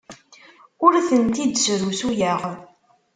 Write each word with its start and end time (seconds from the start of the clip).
Ur 0.85 0.93
tent-id-srusuyeɣ. 1.07 2.41